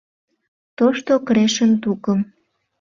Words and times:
ТОШТО 0.77 1.13
КРЕШЫН 1.27 1.71
ТУКЫМ 1.83 2.19